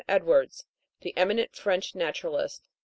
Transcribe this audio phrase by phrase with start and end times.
[0.09, 0.65] Edwards,
[1.01, 2.67] the emi nent French naturalist.